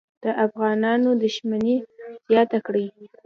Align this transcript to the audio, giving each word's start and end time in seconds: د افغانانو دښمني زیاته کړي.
د 0.23 0.25
افغانانو 0.45 1.09
دښمني 1.23 1.75
زیاته 2.29 2.59
کړي. 2.67 2.85